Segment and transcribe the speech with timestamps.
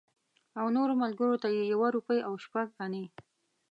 [0.59, 3.05] او نورو ملګرو ته یې یوه روپۍ او شپږ انې.